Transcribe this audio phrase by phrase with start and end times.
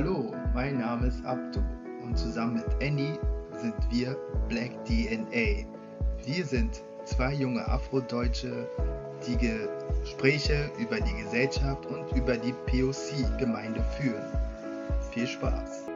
[0.00, 1.58] Hallo, mein Name ist Abdu
[2.04, 3.18] und zusammen mit Annie
[3.60, 4.16] sind wir
[4.48, 5.66] Black DNA.
[6.24, 8.68] Wir sind zwei junge Afrodeutsche,
[9.26, 14.22] die Gespräche über die Gesellschaft und über die POC-Gemeinde führen.
[15.10, 15.88] Viel Spaß!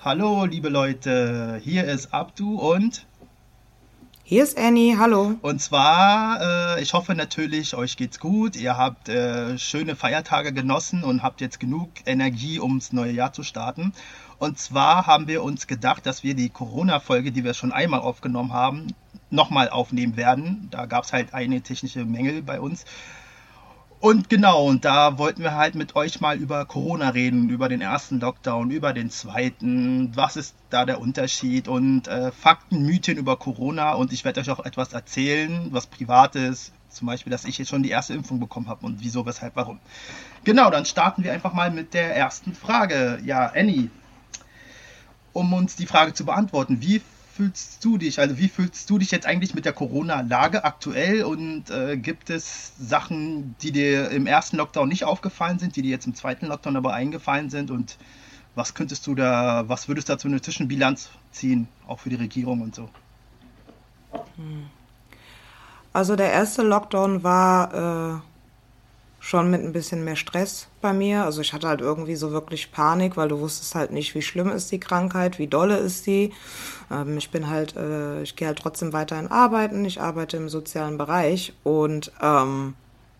[0.00, 3.06] Hallo, liebe Leute, hier ist Abdu und
[4.26, 5.34] hier ist Annie, hallo.
[5.42, 8.56] Und zwar, äh, ich hoffe natürlich, euch geht's gut.
[8.56, 13.42] Ihr habt äh, schöne Feiertage genossen und habt jetzt genug Energie, ums neue Jahr zu
[13.42, 13.92] starten.
[14.38, 18.54] Und zwar haben wir uns gedacht, dass wir die Corona-Folge, die wir schon einmal aufgenommen
[18.54, 18.94] haben,
[19.28, 20.68] nochmal aufnehmen werden.
[20.70, 22.86] Da gab es halt einige technische Mängel bei uns.
[24.04, 27.80] Und genau, und da wollten wir halt mit euch mal über Corona reden, über den
[27.80, 33.38] ersten Lockdown, über den zweiten, was ist da der Unterschied und äh, Fakten, Mythen über
[33.38, 33.94] Corona.
[33.94, 37.82] Und ich werde euch auch etwas erzählen, was Privates, zum Beispiel, dass ich jetzt schon
[37.82, 39.78] die erste Impfung bekommen habe und wieso, weshalb, warum.
[40.44, 43.20] Genau, dann starten wir einfach mal mit der ersten Frage.
[43.24, 43.88] Ja, Annie,
[45.32, 47.00] um uns die Frage zu beantworten, wie
[47.34, 48.20] fühlst du dich?
[48.20, 52.72] Also wie fühlst du dich jetzt eigentlich mit der Corona-Lage aktuell und äh, gibt es
[52.78, 56.76] Sachen, die dir im ersten Lockdown nicht aufgefallen sind, die dir jetzt im zweiten Lockdown
[56.76, 57.98] aber eingefallen sind und
[58.54, 62.16] was könntest du da, was würdest du da zu einer Zwischenbilanz ziehen, auch für die
[62.16, 62.88] Regierung und so?
[64.36, 64.66] Hm.
[65.92, 68.33] Also der erste Lockdown war äh
[69.24, 71.24] schon mit ein bisschen mehr Stress bei mir.
[71.24, 74.50] Also ich hatte halt irgendwie so wirklich Panik, weil du wusstest halt nicht, wie schlimm
[74.50, 76.34] ist die Krankheit, wie dolle ist die.
[76.90, 79.82] Ähm, ich bin halt, äh, ich gehe halt trotzdem weiterhin arbeiten.
[79.86, 82.74] Ich arbeite im sozialen Bereich und ähm,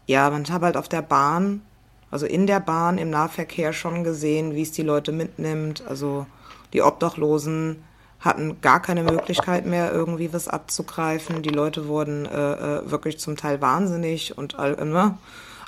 [0.05, 1.63] ja, man habe halt auf der Bahn,
[2.11, 5.85] also in der Bahn, im Nahverkehr schon gesehen, wie es die Leute mitnimmt.
[5.89, 6.27] Also
[6.75, 7.83] die Obdachlosen
[8.21, 11.41] hatten gar keine Möglichkeit mehr, irgendwie was abzugreifen.
[11.41, 15.17] Die Leute wurden äh, äh wirklich zum Teil wahnsinnig und äh, ne?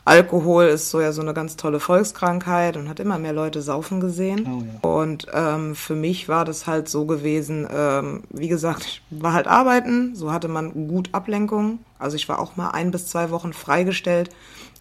[0.07, 3.99] Alkohol ist so ja so eine ganz tolle Volkskrankheit und hat immer mehr Leute saufen
[3.99, 4.47] gesehen.
[4.47, 4.89] Oh, ja.
[4.89, 9.49] Und ähm, für mich war das halt so gewesen, ähm, wie gesagt, ich war halt
[9.49, 11.81] arbeiten, so hatte man gut Ablenkung.
[11.99, 14.31] Also ich war auch mal ein bis zwei Wochen freigestellt,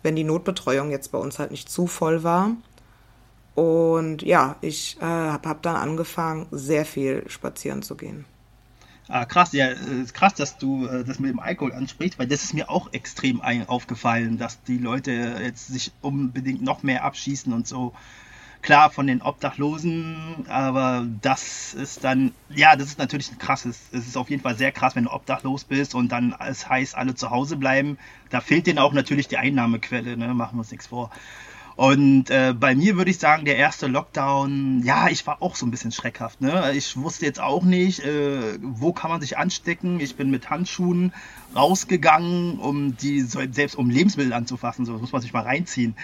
[0.03, 2.51] wenn die Notbetreuung jetzt bei uns halt nicht zu voll war.
[3.55, 8.25] Und ja, ich äh, habe hab dann angefangen, sehr viel spazieren zu gehen.
[9.07, 9.67] Ah, krass, ja,
[10.13, 13.39] krass, dass du äh, das mit dem Alkohol ansprichst, weil das ist mir auch extrem
[13.67, 15.11] aufgefallen, dass die Leute
[15.43, 17.93] jetzt sich unbedingt noch mehr abschießen und so.
[18.63, 24.07] Klar, von den Obdachlosen, aber das ist dann, ja, das ist natürlich ein krasses, es
[24.07, 27.13] ist auf jeden Fall sehr krass, wenn du obdachlos bist und dann es heißt, alle
[27.13, 27.99] zu Hause bleiben.
[28.31, 30.33] Da fehlt denen auch natürlich die Einnahmequelle, ne?
[30.33, 31.11] machen wir uns nichts vor.
[31.75, 35.65] Und äh, bei mir würde ich sagen, der erste Lockdown, ja, ich war auch so
[35.65, 36.39] ein bisschen schreckhaft.
[36.39, 36.71] Ne?
[36.73, 39.99] Ich wusste jetzt auch nicht, äh, wo kann man sich anstecken.
[39.99, 41.11] Ich bin mit Handschuhen
[41.53, 44.85] rausgegangen, um die selbst um Lebensmittel anzufassen.
[44.85, 45.95] So das muss man sich mal reinziehen.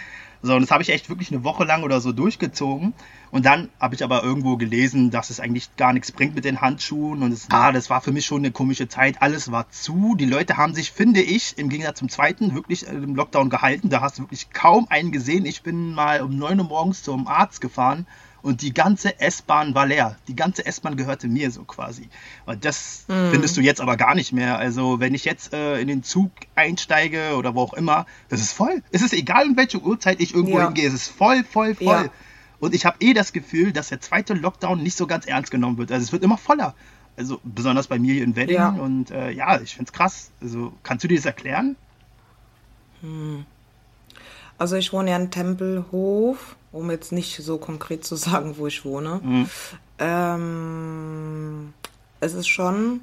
[0.44, 2.94] So, und das habe ich echt wirklich eine Woche lang oder so durchgezogen.
[3.30, 6.62] Und dann habe ich aber irgendwo gelesen, dass es eigentlich gar nichts bringt mit den
[6.62, 7.22] Handschuhen.
[7.22, 9.22] Und es, ah, das war für mich schon eine komische Zeit.
[9.22, 10.16] Alles war zu.
[10.16, 13.90] Die Leute haben sich, finde ich, im Gegensatz zum zweiten wirklich äh, im Lockdown gehalten.
[13.90, 15.46] Da hast du wirklich kaum einen gesehen.
[15.46, 18.08] Ich bin mal um 9 Uhr morgens zum Arzt gefahren
[18.42, 20.18] und die ganze S-Bahn war leer.
[20.28, 22.10] Die ganze S-Bahn gehörte mir so quasi.
[22.46, 23.32] Und das mm.
[23.32, 24.58] findest du jetzt aber gar nicht mehr.
[24.58, 28.54] Also wenn ich jetzt äh, in den Zug einsteige oder wo auch immer, das ist
[28.54, 28.82] voll.
[28.92, 30.66] Es ist egal, in welche Uhrzeit ich irgendwo ja.
[30.66, 32.06] hingehe, es ist voll, voll, voll.
[32.06, 32.12] Ja.
[32.60, 35.78] Und ich habe eh das Gefühl, dass der zweite Lockdown nicht so ganz ernst genommen
[35.78, 35.92] wird.
[35.92, 36.76] Also es wird immer voller.
[37.18, 38.56] Also besonders bei mir hier in Wedding.
[38.56, 38.70] Ja.
[38.70, 40.32] Und äh, ja, ich finde es krass.
[40.42, 41.76] Also kannst du dir das erklären?
[43.02, 43.46] Hm.
[44.62, 48.86] Also ich wohne ja in Tempelhof um jetzt nicht so konkret zu sagen, wo ich
[48.86, 49.20] wohne.
[49.24, 49.50] Mhm.
[49.98, 51.74] Ähm,
[52.20, 53.02] es ist schon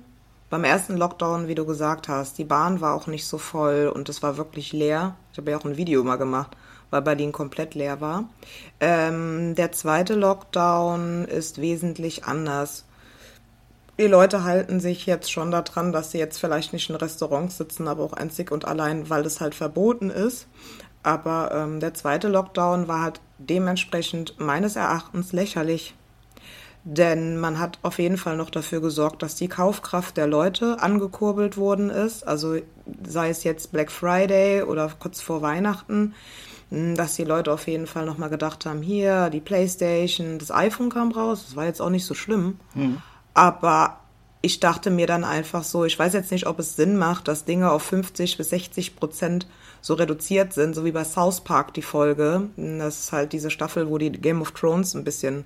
[0.50, 4.08] beim ersten Lockdown, wie du gesagt hast, die Bahn war auch nicht so voll und
[4.08, 5.16] es war wirklich leer.
[5.32, 6.56] Ich habe ja auch ein Video mal gemacht,
[6.91, 8.28] weil Berlin komplett leer war.
[8.78, 12.84] Ähm, der zweite Lockdown ist wesentlich anders.
[13.98, 17.88] Die Leute halten sich jetzt schon daran, dass sie jetzt vielleicht nicht in Restaurants sitzen,
[17.88, 20.46] aber auch einzig und allein, weil das halt verboten ist.
[21.08, 25.94] Aber ähm, der zweite Lockdown war halt dementsprechend meines Erachtens lächerlich.
[26.84, 31.56] Denn man hat auf jeden Fall noch dafür gesorgt, dass die Kaufkraft der Leute angekurbelt
[31.56, 32.28] worden ist.
[32.28, 32.58] Also
[33.06, 36.12] sei es jetzt Black Friday oder kurz vor Weihnachten,
[36.69, 40.90] hm, dass die Leute auf jeden Fall nochmal gedacht haben, hier, die Playstation, das iPhone
[40.90, 41.44] kam raus.
[41.46, 42.60] Das war jetzt auch nicht so schlimm.
[42.75, 42.99] Hm.
[43.32, 44.00] Aber
[44.43, 47.46] ich dachte mir dann einfach so, ich weiß jetzt nicht, ob es Sinn macht, dass
[47.46, 49.46] Dinge auf 50 bis 60 Prozent
[49.88, 52.50] so reduziert sind, so wie bei South Park die Folge.
[52.56, 55.44] Das ist halt diese Staffel, wo die Game of Thrones ein bisschen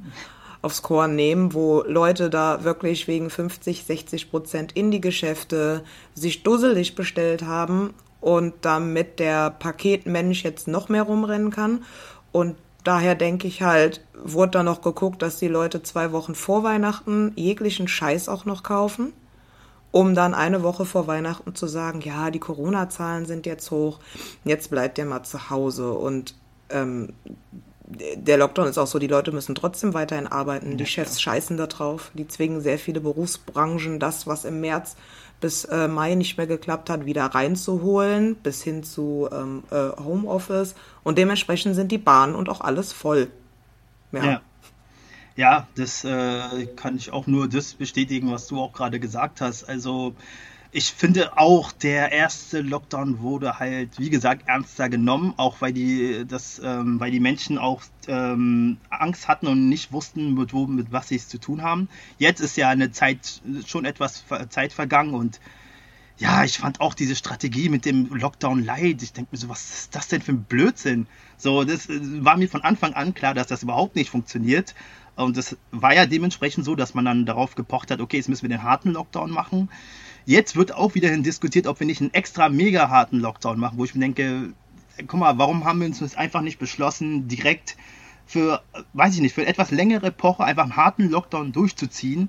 [0.63, 5.85] aufs Korn nehmen, wo Leute da wirklich wegen 50, 60 Prozent in die Geschäfte
[6.15, 11.85] sich dusselig bestellt haben und damit der Paketmensch jetzt noch mehr rumrennen kann.
[12.33, 16.65] Und daher denke ich halt, wurde da noch geguckt, dass die Leute zwei Wochen vor
[16.65, 19.13] Weihnachten jeglichen Scheiß auch noch kaufen,
[19.93, 24.01] um dann eine Woche vor Weihnachten zu sagen, ja, die Corona-Zahlen sind jetzt hoch,
[24.45, 25.93] jetzt bleibt ihr mal zu Hause.
[25.93, 26.35] Und
[26.71, 27.11] ähm,
[27.85, 30.79] der Lockdown ist auch so, die Leute müssen trotzdem weiterhin arbeiten.
[30.79, 32.11] Die Chefs scheißen da drauf.
[32.15, 34.97] Die zwingen sehr viele Berufsbranchen, das, was im März
[35.41, 40.75] bis äh, Mai nicht mehr geklappt hat, wieder reinzuholen, bis hin zu ähm, äh, Homeoffice.
[41.03, 43.29] Und dementsprechend sind die Bahnen und auch alles voll.
[44.13, 44.25] Ja.
[44.25, 44.41] ja.
[45.37, 49.65] Ja das äh, kann ich auch nur das bestätigen, was du auch gerade gesagt hast.
[49.65, 50.15] Also
[50.75, 56.25] ich finde auch, der erste Lockdown wurde halt, wie gesagt, ernster genommen, auch weil die,
[56.27, 60.91] das, ähm, weil die Menschen auch ähm, Angst hatten und nicht wussten, mit, wo, mit
[60.91, 61.91] was sie es zu tun haben.
[62.19, 65.41] Jetzt ist ja eine Zeit, schon etwas Zeit vergangen und
[66.17, 69.03] ja, ich fand auch diese Strategie mit dem Lockdown leid.
[69.03, 71.07] Ich denke mir so, was ist das denn für ein Blödsinn?
[71.37, 74.75] So, das äh, war mir von Anfang an klar, dass das überhaupt nicht funktioniert.
[75.25, 78.43] Und das war ja dementsprechend so, dass man dann darauf gepocht hat, okay, jetzt müssen
[78.43, 79.71] wir den harten Lockdown machen.
[80.25, 83.85] Jetzt wird auch wieder diskutiert, ob wir nicht einen extra mega harten Lockdown machen, wo
[83.85, 84.53] ich mir denke,
[85.07, 87.77] guck mal, warum haben wir uns das einfach nicht beschlossen, direkt
[88.27, 92.29] für, weiß ich nicht, für etwas längere Epoche einfach einen harten Lockdown durchzuziehen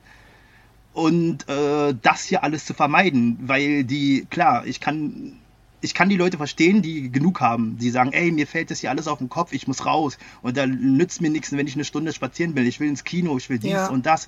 [0.93, 5.39] und äh, das hier alles zu vermeiden, weil die, klar, ich kann
[5.83, 7.77] ich kann die Leute verstehen, die genug haben.
[7.77, 10.17] Die sagen, ey, mir fällt das hier alles auf den Kopf, ich muss raus.
[10.41, 12.65] Und da nützt mir nichts, wenn ich eine Stunde spazieren will.
[12.65, 13.87] Ich will ins Kino, ich will dies ja.
[13.87, 14.27] und das.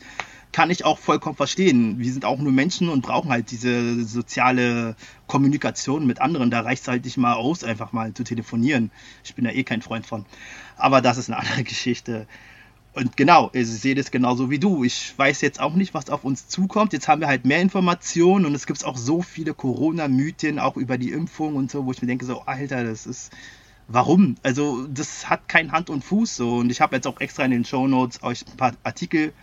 [0.52, 2.00] Kann ich auch vollkommen verstehen.
[2.00, 4.96] Wir sind auch nur Menschen und brauchen halt diese soziale
[5.28, 6.52] Kommunikation mit anderen.
[6.52, 8.92] Da reicht es halt nicht mal aus, einfach mal zu telefonieren.
[9.24, 10.25] Ich bin da eh kein Freund von.
[10.75, 12.28] Aber das ist eine andere Geschichte.
[12.95, 14.86] Und genau, ich sehe das genauso wie du.
[14.86, 16.94] Ich weiß jetzt auch nicht, was auf uns zukommt.
[16.94, 20.97] Jetzt haben wir halt mehr Informationen und es gibt auch so viele Corona-Mythen, auch über
[20.97, 23.33] die Impfung und so, wo ich mir denke, so, Alter, das ist.
[23.88, 24.36] Warum?
[24.42, 26.56] Also, das hat kein Hand und Fuß so.
[26.56, 29.33] Und ich habe jetzt auch extra in den Show Notes euch ein paar Artikel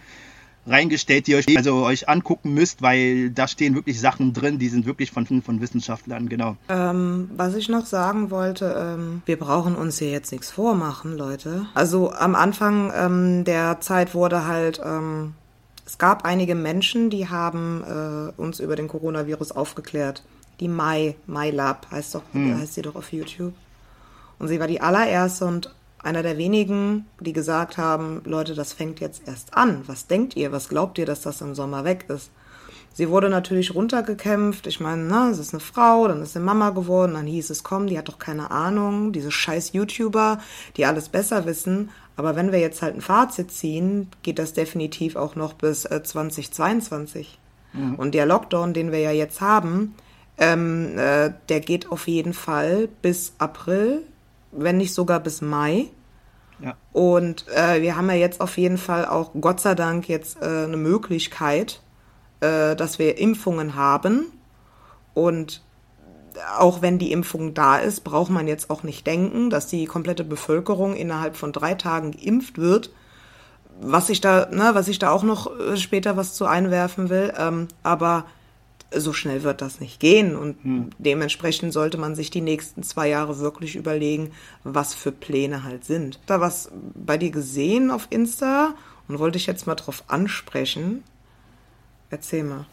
[0.66, 4.86] reingestellt, die euch also euch angucken müsst, weil da stehen wirklich Sachen drin, die sind
[4.86, 6.56] wirklich von, von Wissenschaftlern, genau.
[6.68, 11.66] Ähm, was ich noch sagen wollte, ähm, wir brauchen uns hier jetzt nichts vormachen, Leute.
[11.74, 15.34] Also am Anfang ähm, der Zeit wurde halt, ähm,
[15.84, 20.22] es gab einige Menschen, die haben äh, uns über den Coronavirus aufgeklärt.
[20.60, 22.58] Die Mai, MyLab heißt doch, hm.
[22.58, 23.52] heißt sie doch auf YouTube.
[24.38, 29.00] Und sie war die allererste und einer der wenigen, die gesagt haben, Leute, das fängt
[29.00, 29.82] jetzt erst an.
[29.86, 30.52] Was denkt ihr?
[30.52, 32.30] Was glaubt ihr, dass das im Sommer weg ist?
[32.94, 34.66] Sie wurde natürlich runtergekämpft.
[34.66, 37.64] Ich meine, na, es ist eine Frau, dann ist sie Mama geworden, dann hieß es,
[37.64, 40.40] komm, die hat doch keine Ahnung, diese scheiß YouTuber,
[40.76, 41.90] die alles besser wissen.
[42.16, 46.02] Aber wenn wir jetzt halt ein Fazit ziehen, geht das definitiv auch noch bis äh,
[46.02, 47.38] 2022.
[47.72, 47.94] Mhm.
[47.94, 49.94] Und der Lockdown, den wir ja jetzt haben,
[50.36, 54.02] ähm, äh, der geht auf jeden Fall bis April
[54.52, 55.86] wenn nicht sogar bis Mai.
[56.60, 56.76] Ja.
[56.92, 60.64] Und äh, wir haben ja jetzt auf jeden Fall auch, Gott sei Dank, jetzt äh,
[60.64, 61.82] eine Möglichkeit,
[62.40, 64.26] äh, dass wir Impfungen haben.
[65.14, 65.62] Und
[66.58, 70.24] auch wenn die Impfung da ist, braucht man jetzt auch nicht denken, dass die komplette
[70.24, 72.90] Bevölkerung innerhalb von drei Tagen geimpft wird.
[73.80, 77.32] Was ich da, ne, was ich da auch noch äh, später was zu einwerfen will.
[77.36, 78.26] Ähm, aber
[78.94, 80.36] so schnell wird das nicht gehen.
[80.36, 80.90] Und hm.
[80.98, 84.32] dementsprechend sollte man sich die nächsten zwei Jahre wirklich überlegen,
[84.64, 86.20] was für Pläne halt sind.
[86.26, 88.74] Da was bei dir gesehen auf Insta
[89.08, 91.02] und wollte ich jetzt mal drauf ansprechen.
[92.10, 92.66] Erzähl mal.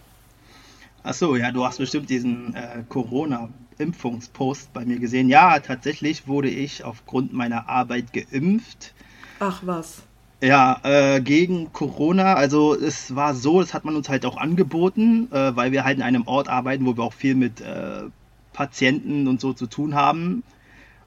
[1.03, 5.29] Achso, ja, du hast bestimmt diesen äh, Corona-Impfungspost bei mir gesehen.
[5.29, 8.93] Ja, tatsächlich wurde ich aufgrund meiner Arbeit geimpft.
[9.39, 10.03] Ach was.
[10.41, 15.27] Ja, äh, gegen Corona, also es war so, das hat man uns halt auch angeboten,
[15.33, 18.03] äh, weil wir halt in einem Ort arbeiten, wo wir auch viel mit äh,
[18.53, 20.43] Patienten und so zu tun haben.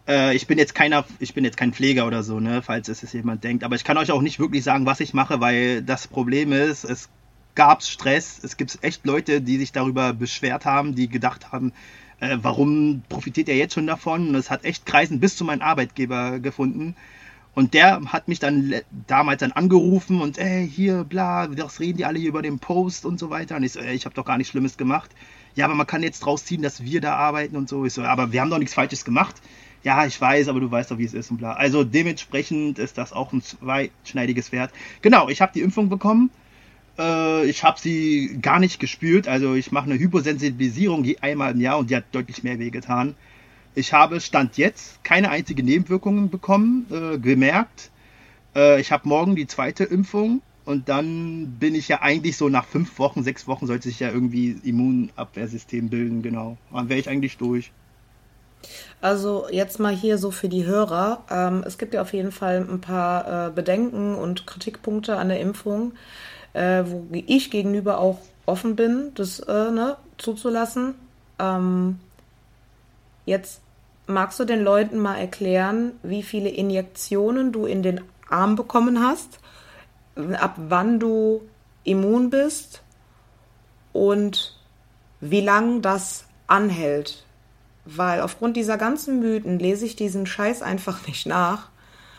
[0.07, 3.03] Äh, ich bin jetzt keiner, ich bin jetzt kein Pfleger oder so, ne, falls es
[3.03, 3.65] jetzt jemand denkt.
[3.65, 6.85] Aber ich kann euch auch nicht wirklich sagen, was ich mache, weil das Problem ist,
[6.85, 7.09] es
[7.55, 8.41] gab Stress.
[8.43, 11.73] Es gibt echt Leute, die sich darüber beschwert haben, die gedacht haben,
[12.21, 14.29] äh, warum profitiert er jetzt schon davon?
[14.29, 16.97] Und es hat echt Kreisen bis zu meinem Arbeitgeber gefunden.
[17.55, 18.75] Und der hat mich dann
[19.07, 23.05] damals dann angerufen und ey, hier, bla, das reden die alle hier über den Post
[23.05, 23.57] und so weiter.
[23.57, 25.11] Und ich so, ey, ich habe doch gar nichts Schlimmes gemacht.
[25.55, 27.85] Ja, aber man kann jetzt draus ziehen, dass wir da arbeiten und so.
[27.85, 29.37] Ich so, aber wir haben doch nichts Falsches gemacht.
[29.83, 31.53] Ja, ich weiß, aber du weißt doch, wie es ist und bla.
[31.53, 34.73] Also dementsprechend ist das auch ein zweischneidiges Wert.
[35.03, 36.31] Genau, ich habe die Impfung bekommen.
[36.99, 39.29] Äh, ich habe sie gar nicht gespürt.
[39.29, 43.09] Also ich mache eine Hyposensibilisierung einmal im Jahr und die hat deutlich mehr wehgetan.
[43.09, 43.17] getan
[43.75, 47.91] ich habe Stand jetzt keine einzige Nebenwirkung bekommen, äh, gemerkt.
[48.55, 52.67] Äh, ich habe morgen die zweite Impfung und dann bin ich ja eigentlich so nach
[52.67, 56.57] fünf Wochen, sechs Wochen sollte sich ja irgendwie Immunabwehrsystem bilden, genau.
[56.73, 57.73] Dann wäre ich eigentlich durch.
[59.01, 61.25] Also jetzt mal hier so für die Hörer.
[61.31, 65.41] Ähm, es gibt ja auf jeden Fall ein paar äh, Bedenken und Kritikpunkte an der
[65.41, 65.95] Impfung,
[66.53, 70.95] äh, wo ich gegenüber auch offen bin, das äh, ne, zuzulassen.
[71.41, 71.99] Ähm,
[73.27, 73.62] jetzt
[74.13, 79.41] magst du den Leuten mal erklären, wie viele Injektionen du in den Arm bekommen hast,
[80.39, 81.43] ab wann du
[81.85, 82.83] immun bist
[83.93, 84.59] und
[85.21, 87.25] wie lang das anhält
[87.85, 91.69] weil aufgrund dieser ganzen Mythen lese ich diesen Scheiß einfach nicht nach,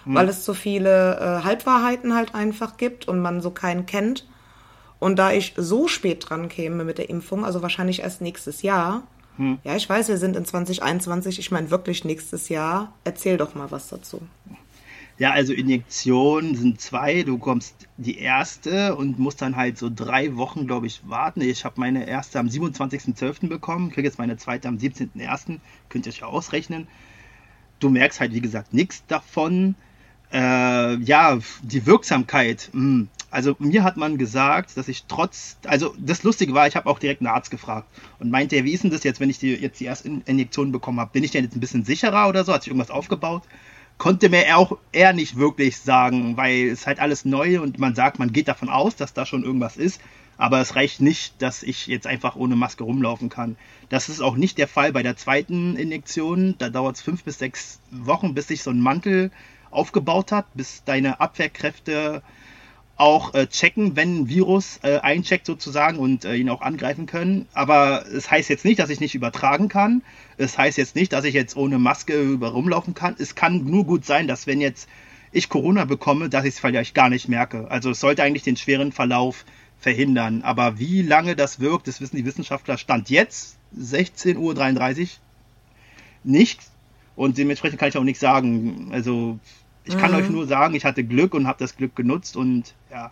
[0.03, 0.15] hm.
[0.15, 4.27] weil es so viele äh, Halbwahrheiten halt einfach gibt und man so keinen kennt.
[5.00, 9.03] Und da ich so spät dran käme mit der Impfung, also wahrscheinlich erst nächstes Jahr,
[9.38, 9.60] hm.
[9.63, 13.72] ja, ich weiß, wir sind in 2021, ich meine wirklich nächstes Jahr, erzähl doch mal
[13.72, 14.22] was dazu.
[15.20, 17.22] Ja, also Injektionen sind zwei.
[17.22, 21.42] Du kommst die erste und musst dann halt so drei Wochen, glaube ich, warten.
[21.42, 23.48] Ich habe meine erste am 27.12.
[23.48, 25.60] bekommen, kriege jetzt meine zweite am 17.01.
[25.90, 26.88] Könnt ihr euch ja ausrechnen.
[27.80, 29.75] Du merkst halt, wie gesagt, nichts davon.
[30.32, 32.70] Äh, ja, die Wirksamkeit.
[32.74, 33.06] Mh.
[33.34, 37.00] Also mir hat man gesagt, dass ich trotz, also das Lustige war, ich habe auch
[37.00, 37.88] direkt einen Arzt gefragt
[38.20, 41.00] und meinte, wie ist denn das jetzt, wenn ich die, jetzt die erste Injektion bekommen
[41.00, 41.12] habe?
[41.12, 42.54] Bin ich denn jetzt ein bisschen sicherer oder so?
[42.54, 43.44] Hat sich irgendwas aufgebaut?
[43.98, 48.20] konnte mir auch er nicht wirklich sagen, weil es halt alles neu und man sagt,
[48.20, 50.02] man geht davon aus, dass da schon irgendwas ist.
[50.36, 53.56] Aber es reicht nicht, dass ich jetzt einfach ohne Maske rumlaufen kann.
[53.90, 56.56] Das ist auch nicht der Fall bei der zweiten Injektion.
[56.58, 59.32] Da dauert es fünf bis sechs Wochen, bis sich so ein Mantel
[59.70, 62.24] aufgebaut hat, bis deine Abwehrkräfte
[62.95, 67.47] auch äh, checken, wenn ein Virus äh, eincheckt sozusagen und äh, ihn auch angreifen können.
[67.53, 70.03] Aber es heißt jetzt nicht, dass ich nicht übertragen kann.
[70.38, 73.15] Es heißt jetzt nicht, dass ich jetzt ohne Maske über rumlaufen kann.
[73.17, 74.88] Es kann nur gut sein, dass wenn jetzt
[75.31, 77.69] ich Corona bekomme, dass ich es vielleicht gar nicht merke.
[77.71, 79.45] Also es sollte eigentlich den schweren Verlauf
[79.79, 80.43] verhindern.
[80.43, 84.38] Aber wie lange das wirkt, das wissen die Wissenschaftler Stand jetzt, 16.33
[85.01, 85.07] Uhr,
[86.23, 86.62] nicht.
[87.15, 88.89] Und dementsprechend kann ich auch nichts sagen.
[88.91, 89.39] Also
[89.86, 90.18] ich kann mhm.
[90.18, 93.12] euch nur sagen, ich hatte Glück und habe das Glück genutzt und ja.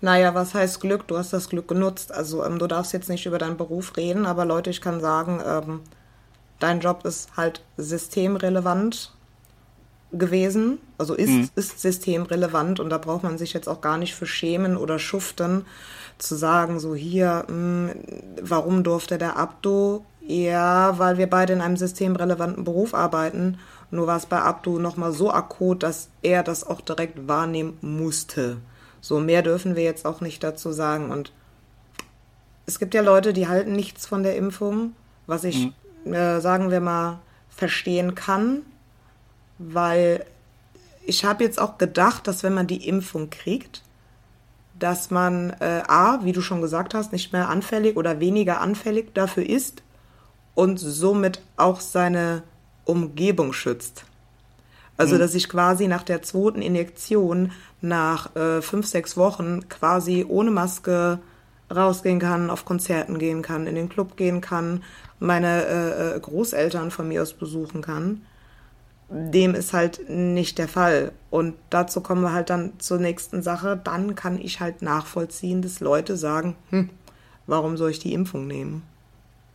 [0.00, 1.06] Naja, was heißt Glück?
[1.06, 2.12] Du hast das Glück genutzt.
[2.12, 5.40] Also ähm, du darfst jetzt nicht über deinen Beruf reden, aber Leute, ich kann sagen,
[5.46, 5.80] ähm,
[6.58, 9.12] dein Job ist halt systemrelevant
[10.12, 10.78] gewesen.
[10.96, 11.50] Also ist, mhm.
[11.54, 15.64] ist systemrelevant und da braucht man sich jetzt auch gar nicht für schämen oder schuften,
[16.18, 17.90] zu sagen, so hier, mh, hm,
[18.42, 20.04] warum durfte der Abdo?
[20.20, 23.58] Ja, weil wir beide in einem systemrelevanten Beruf arbeiten
[23.90, 28.58] nur war es bei Abdu nochmal so akut, dass er das auch direkt wahrnehmen musste.
[29.00, 31.10] So mehr dürfen wir jetzt auch nicht dazu sagen.
[31.10, 31.32] Und
[32.66, 34.94] es gibt ja Leute, die halten nichts von der Impfung,
[35.26, 35.72] was ich,
[36.04, 36.14] mhm.
[36.14, 38.62] äh, sagen wir mal, verstehen kann,
[39.58, 40.24] weil
[41.04, 43.82] ich habe jetzt auch gedacht, dass wenn man die Impfung kriegt,
[44.78, 49.14] dass man äh, A, wie du schon gesagt hast, nicht mehr anfällig oder weniger anfällig
[49.14, 49.82] dafür ist
[50.54, 52.42] und somit auch seine
[52.90, 54.04] Umgebung schützt.
[55.00, 55.20] Also, mhm.
[55.20, 61.20] dass ich quasi nach der zweiten Injektion nach äh, fünf, sechs Wochen quasi ohne Maske
[61.74, 64.82] rausgehen kann, auf Konzerten gehen kann, in den Club gehen kann,
[65.18, 68.22] meine äh, äh Großeltern von mir aus besuchen kann.
[69.08, 71.12] Dem ist halt nicht der Fall.
[71.30, 73.80] Und dazu kommen wir halt dann zur nächsten Sache.
[73.82, 76.90] Dann kann ich halt nachvollziehen, dass Leute sagen, hm,
[77.46, 78.82] warum soll ich die Impfung nehmen?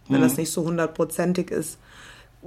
[0.10, 0.24] Wenn mhm.
[0.24, 1.78] das nicht so hundertprozentig ist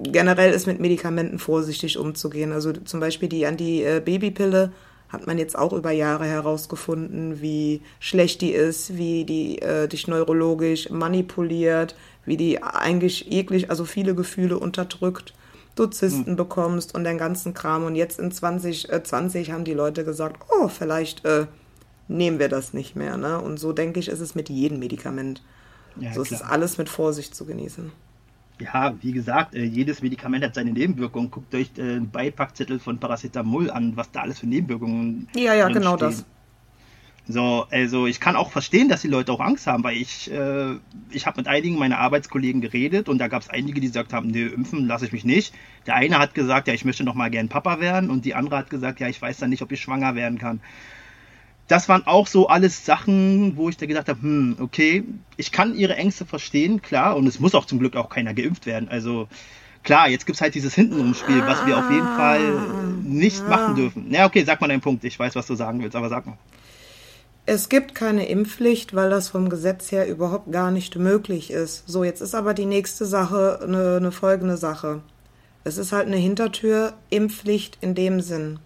[0.02, 2.52] generell ist mit Medikamenten vorsichtig umzugehen.
[2.52, 4.72] Also zum Beispiel die Anti-Babypille
[5.08, 10.06] hat man jetzt auch über Jahre herausgefunden, wie schlecht die ist, wie die äh, dich
[10.06, 15.32] neurologisch manipuliert, wie die eigentlich jeglich, also viele Gefühle unterdrückt,
[15.76, 16.36] du Zysten mhm.
[16.36, 17.84] bekommst und den ganzen Kram.
[17.84, 21.46] Und jetzt in 2020 äh, haben die Leute gesagt, oh, vielleicht äh,
[22.06, 23.16] nehmen wir das nicht mehr.
[23.16, 23.40] Ne?
[23.40, 25.42] Und so denke ich, ist es mit jedem Medikament.
[25.96, 26.24] Ja, so klar.
[26.24, 27.92] ist es alles mit Vorsicht zu genießen
[28.60, 31.30] ja, wie gesagt, äh, jedes Medikament hat seine Nebenwirkungen.
[31.30, 35.68] Guckt euch äh, den Beipackzettel von Paracetamol an, was da alles für Nebenwirkungen Ja, ja,
[35.68, 36.10] genau stehen.
[36.10, 36.24] das.
[37.30, 40.76] So, also ich kann auch verstehen, dass die Leute auch Angst haben, weil ich, äh,
[41.10, 44.28] ich habe mit einigen meiner Arbeitskollegen geredet und da gab es einige, die gesagt haben,
[44.28, 45.54] nee, impfen lasse ich mich nicht.
[45.86, 48.56] Der eine hat gesagt, ja, ich möchte noch mal gern Papa werden und die andere
[48.56, 50.60] hat gesagt, ja, ich weiß dann nicht, ob ich schwanger werden kann
[51.68, 55.04] das waren auch so alles Sachen, wo ich da gedacht habe, hm, okay,
[55.36, 58.64] ich kann ihre Ängste verstehen, klar, und es muss auch zum Glück auch keiner geimpft
[58.64, 58.88] werden.
[58.88, 59.28] Also
[59.82, 62.40] klar, jetzt gibt es halt dieses Hintenumspiel, was wir auf jeden Fall
[63.04, 63.48] nicht ja.
[63.48, 64.10] machen dürfen.
[64.10, 65.04] Ja, okay, sag mal deinen Punkt.
[65.04, 66.38] Ich weiß, was du sagen willst, aber sag mal.
[67.44, 71.84] Es gibt keine Impfpflicht, weil das vom Gesetz her überhaupt gar nicht möglich ist.
[71.86, 75.00] So, jetzt ist aber die nächste Sache eine, eine folgende Sache.
[75.64, 78.58] Es ist halt eine Hintertür-Impfpflicht in dem Sinn.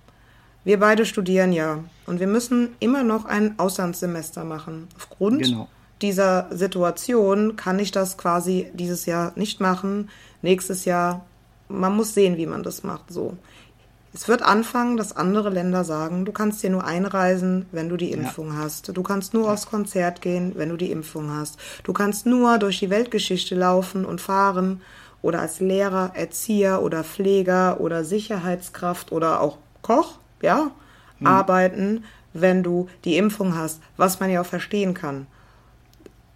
[0.65, 4.89] Wir beide studieren ja und wir müssen immer noch ein Auslandssemester machen.
[4.97, 5.69] Aufgrund genau.
[6.01, 10.11] dieser Situation kann ich das quasi dieses Jahr nicht machen,
[10.43, 11.25] nächstes Jahr,
[11.69, 13.11] man muss sehen, wie man das macht.
[13.11, 13.37] So.
[14.15, 18.13] Es wird anfangen, dass andere Länder sagen, du kannst dir nur einreisen, wenn du die
[18.13, 18.57] Impfung ja.
[18.57, 18.95] hast.
[18.95, 21.59] Du kannst nur aufs Konzert gehen, wenn du die Impfung hast.
[21.83, 24.83] Du kannst nur durch die Weltgeschichte laufen und fahren
[25.23, 30.73] oder als Lehrer, Erzieher oder Pfleger oder Sicherheitskraft oder auch Koch, ja,
[31.23, 31.27] hm.
[31.27, 35.27] arbeiten, wenn du die Impfung hast, was man ja auch verstehen kann.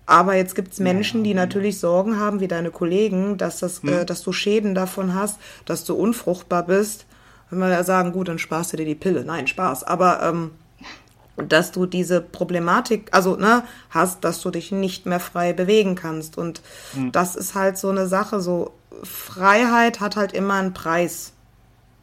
[0.09, 3.89] Aber jetzt gibt es Menschen, die natürlich Sorgen haben, wie deine Kollegen, dass, das, hm.
[3.93, 7.07] äh, dass du Schäden davon hast, dass du unfruchtbar bist
[7.51, 9.25] wenn wir ja sagen, gut, dann sparst du dir die Pille.
[9.25, 9.85] Nein, Spaß.
[9.85, 10.51] Aber ähm,
[11.37, 16.39] dass du diese Problematik, also ne, hast, dass du dich nicht mehr frei bewegen kannst.
[16.39, 16.63] Und
[16.95, 17.13] mhm.
[17.13, 18.41] das ist halt so eine Sache.
[18.41, 21.33] So Freiheit hat halt immer einen Preis.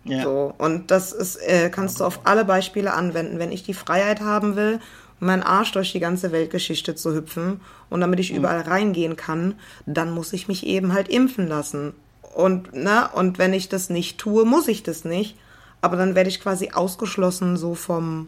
[0.06, 0.24] Ja.
[0.24, 3.40] So und das ist äh, kannst du auf alle Beispiele anwenden.
[3.40, 4.80] Wenn ich die Freiheit haben will,
[5.20, 8.40] meinen Arsch durch die ganze Weltgeschichte zu hüpfen und damit ich mhm.
[8.40, 9.56] überall reingehen kann,
[9.86, 11.94] dann muss ich mich eben halt impfen lassen.
[12.34, 15.38] Und, ne, und wenn ich das nicht tue, muss ich das nicht.
[15.82, 18.28] Aber dann werde ich quasi ausgeschlossen so vom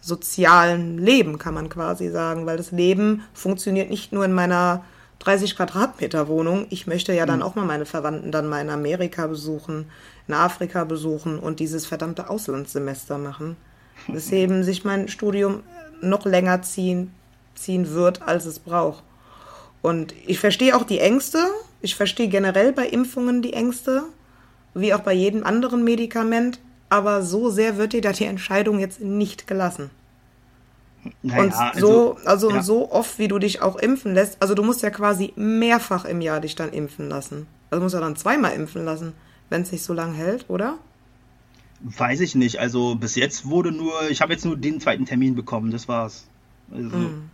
[0.00, 4.84] sozialen Leben, kann man quasi sagen, weil das Leben funktioniert nicht nur in meiner
[5.20, 6.66] 30 Quadratmeter Wohnung.
[6.70, 7.44] Ich möchte ja dann mhm.
[7.44, 9.90] auch mal meine Verwandten dann mal in Amerika besuchen,
[10.28, 13.56] in Afrika besuchen und dieses verdammte Auslandssemester machen.
[14.08, 15.62] Weswegen sich mein Studium
[16.00, 17.12] noch länger ziehen,
[17.54, 19.02] ziehen wird, als es braucht.
[19.82, 21.38] Und ich verstehe auch die Ängste.
[21.80, 24.02] Ich verstehe generell bei Impfungen die Ängste,
[24.74, 26.60] wie auch bei jedem anderen Medikament.
[26.88, 29.90] Aber so sehr wird dir da die Entscheidung jetzt nicht gelassen.
[31.22, 32.62] Naja, und so, also, also ja.
[32.62, 36.20] so oft, wie du dich auch impfen lässt, also du musst ja quasi mehrfach im
[36.20, 37.46] Jahr dich dann impfen lassen.
[37.70, 39.12] Also musst du dann zweimal impfen lassen,
[39.50, 40.78] wenn es sich so lang hält, oder?
[41.80, 42.58] Weiß ich nicht.
[42.58, 46.26] Also bis jetzt wurde nur, ich habe jetzt nur den zweiten Termin bekommen, das war's.
[46.72, 47.30] Also, mm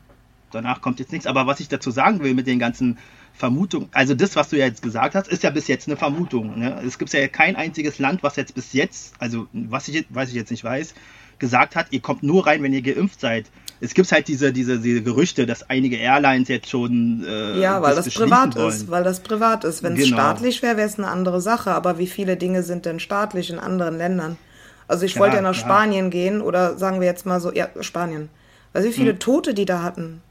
[0.54, 1.26] danach kommt jetzt nichts.
[1.26, 2.98] Aber was ich dazu sagen will mit den ganzen
[3.32, 6.58] Vermutungen, also das, was du ja jetzt gesagt hast, ist ja bis jetzt eine Vermutung.
[6.58, 6.80] Ne?
[6.86, 10.34] Es gibt ja kein einziges Land, was jetzt bis jetzt, also was ich, was ich
[10.34, 10.94] jetzt nicht weiß,
[11.38, 13.50] gesagt hat, ihr kommt nur rein, wenn ihr geimpft seid.
[13.82, 17.24] Es gibt halt diese, diese, diese Gerüchte, dass einige Airlines jetzt schon.
[17.26, 18.68] Äh, ja, weil das, das privat wollen.
[18.68, 19.82] ist, weil das privat ist.
[19.82, 20.18] Wenn es genau.
[20.18, 21.72] staatlich wäre, wäre es eine andere Sache.
[21.72, 24.38] Aber wie viele Dinge sind denn staatlich in anderen Ländern?
[24.86, 25.60] Also ich ja, wollte ja nach ja.
[25.60, 28.28] Spanien gehen oder sagen wir jetzt mal so, ja, Spanien.
[28.72, 29.18] Weißt du, wie viele hm.
[29.18, 30.22] Tote die da hatten?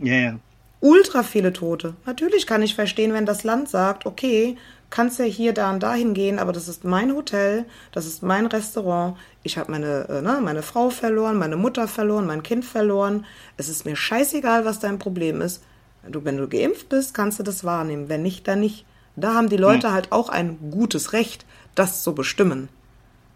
[0.00, 0.38] Ja, ja.
[0.80, 1.94] Ultra viele Tote.
[2.04, 4.56] Natürlich kann ich verstehen, wenn das Land sagt, okay,
[4.90, 8.46] kannst ja hier, da und dahin gehen, aber das ist mein Hotel, das ist mein
[8.46, 9.16] Restaurant.
[9.42, 13.26] Ich habe meine, äh, ne, meine Frau verloren, meine Mutter verloren, mein Kind verloren.
[13.56, 15.62] Es ist mir scheißegal, was dein Problem ist.
[16.08, 18.08] Du, wenn du geimpft bist, kannst du das wahrnehmen.
[18.08, 18.86] Wenn nicht, dann nicht.
[19.16, 19.94] Da haben die Leute hm.
[19.94, 22.68] halt auch ein gutes Recht, das zu bestimmen.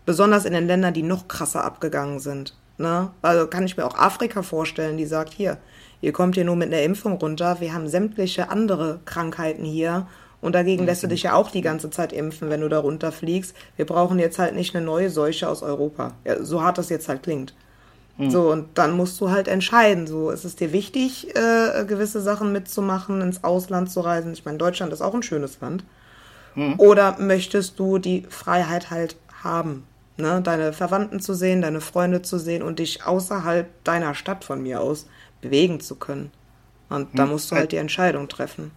[0.07, 2.57] Besonders in den Ländern, die noch krasser abgegangen sind.
[2.79, 3.11] Ne?
[3.21, 5.59] Also kann ich mir auch Afrika vorstellen, die sagt, hier,
[6.01, 10.07] ihr kommt hier nur mit einer Impfung runter, wir haben sämtliche andere Krankheiten hier
[10.43, 13.55] und dagegen lässt du dich ja auch die ganze Zeit impfen, wenn du da runterfliegst.
[13.77, 16.15] Wir brauchen jetzt halt nicht eine neue Seuche aus Europa.
[16.25, 17.55] Ja, so hart das jetzt halt klingt.
[18.19, 18.31] Mhm.
[18.31, 20.09] So, und dann musst du halt entscheiden.
[20.09, 24.33] So, ist es dir wichtig, äh, gewisse Sachen mitzumachen, ins Ausland zu reisen?
[24.33, 25.85] Ich meine, Deutschland ist auch ein schönes Land.
[26.57, 26.75] Mhm.
[26.79, 29.85] Oder möchtest du die Freiheit halt haben?
[30.17, 30.43] Ne?
[30.43, 34.81] Deine Verwandten zu sehen, deine Freunde zu sehen und dich außerhalb deiner Stadt von mir
[34.81, 35.07] aus
[35.41, 36.33] bewegen zu können.
[36.89, 37.31] Und da hm.
[37.31, 38.73] musst du halt die Entscheidung treffen.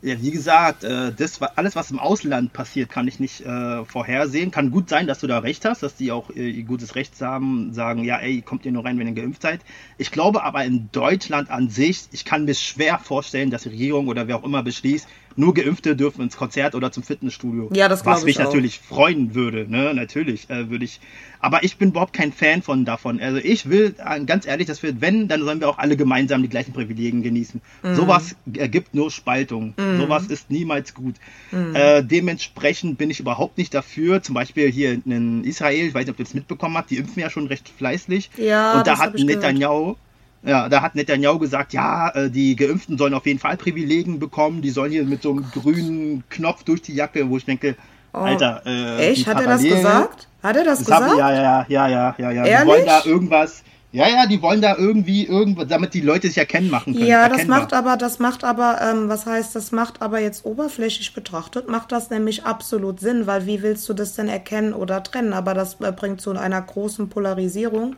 [0.00, 4.52] Ja, wie gesagt, äh, das alles, was im Ausland passiert, kann ich nicht äh, vorhersehen.
[4.52, 7.20] Kann gut sein, dass du da recht hast, dass die auch äh, ihr gutes Recht
[7.20, 9.60] haben, sagen, ja, ey, kommt ihr nur rein, wenn ihr geimpft seid.
[9.96, 14.06] Ich glaube aber in Deutschland an sich, ich kann mir schwer vorstellen, dass die Regierung
[14.06, 17.70] oder wer auch immer beschließt, nur Geimpfte dürfen ins Konzert oder zum Fitnessstudio.
[17.72, 18.44] Ja, das Was mich auch.
[18.44, 19.94] natürlich freuen würde, ne?
[19.94, 21.00] Natürlich äh, würde ich.
[21.40, 23.20] Aber ich bin überhaupt kein Fan von davon.
[23.20, 26.42] Also ich will, äh, ganz ehrlich, dass wir, wenn, dann sollen wir auch alle gemeinsam
[26.42, 27.60] die gleichen Privilegien genießen.
[27.84, 27.94] Mhm.
[27.94, 29.74] Sowas ergibt nur Spaltung.
[29.76, 29.98] Mhm.
[29.98, 31.14] Sowas ist niemals gut.
[31.52, 31.74] Mhm.
[31.74, 34.22] Äh, dementsprechend bin ich überhaupt nicht dafür.
[34.22, 37.20] Zum Beispiel hier in Israel, ich weiß nicht, ob ihr das mitbekommen habt, die impfen
[37.22, 38.30] ja schon recht fleißig.
[38.36, 39.94] Ja, Und da hat Netanyahu,
[40.42, 44.62] ja, da hat Netanyahu gesagt, ja, äh, die Geimpften sollen auf jeden Fall Privilegien bekommen,
[44.62, 47.76] die sollen hier mit so einem grünen Knopf durch die Jacke, wo ich denke,
[48.12, 49.26] oh, Alter, äh, Echt?
[49.26, 50.28] Hat er das gesagt?
[50.42, 51.10] Hat er das, das gesagt?
[51.10, 52.44] Hab, ja, ja, ja, ja, ja, ja.
[52.44, 52.60] Ehrlich?
[52.60, 56.36] Die wollen da irgendwas, ja, ja, die wollen da irgendwie irgendwas, damit die Leute sich
[56.36, 57.06] erkennen machen können.
[57.06, 61.14] Ja, das macht aber, das macht aber, ähm, was heißt, das macht aber jetzt oberflächlich
[61.14, 65.32] betrachtet, macht das nämlich absolut Sinn, weil wie willst du das denn erkennen oder trennen?
[65.32, 67.96] Aber das äh, bringt zu einer großen Polarisierung.